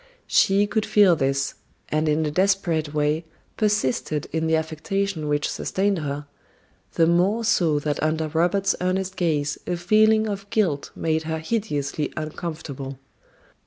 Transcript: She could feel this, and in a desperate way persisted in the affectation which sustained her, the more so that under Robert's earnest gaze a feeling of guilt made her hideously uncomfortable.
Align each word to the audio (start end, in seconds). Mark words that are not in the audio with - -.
She 0.25 0.65
could 0.65 0.83
feel 0.83 1.15
this, 1.15 1.53
and 1.89 2.09
in 2.09 2.25
a 2.25 2.31
desperate 2.31 2.91
way 2.91 3.23
persisted 3.55 4.25
in 4.31 4.47
the 4.47 4.55
affectation 4.55 5.27
which 5.27 5.47
sustained 5.47 5.99
her, 5.99 6.25
the 6.93 7.05
more 7.05 7.43
so 7.45 7.77
that 7.77 8.01
under 8.01 8.27
Robert's 8.29 8.75
earnest 8.81 9.15
gaze 9.15 9.59
a 9.67 9.77
feeling 9.77 10.27
of 10.27 10.49
guilt 10.49 10.89
made 10.95 11.21
her 11.29 11.37
hideously 11.37 12.11
uncomfortable. 12.17 12.97